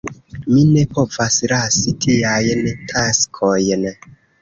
Mi 0.53 0.63
ne 0.69 0.85
povas 0.99 1.37
lasi 1.53 1.95
tiajn 2.07 2.73
taskojn. 2.91 3.91